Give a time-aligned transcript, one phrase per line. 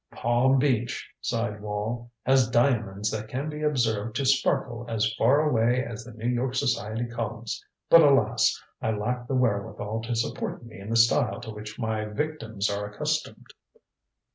[0.11, 5.85] "Palm Beach," sighed Wall, "has diamonds that can be observed to sparkle as far away
[5.85, 7.63] as the New York society columns.
[7.87, 12.05] But alas, I lack the wherewithal to support me in the style to which my
[12.05, 13.53] victims are accustomed."